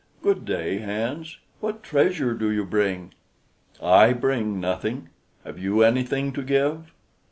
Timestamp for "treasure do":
1.83-2.49